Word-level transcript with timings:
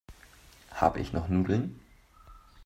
Habe 0.73 0.99
ich 0.99 1.13
noch 1.13 1.27
Nudeln? 1.29 1.79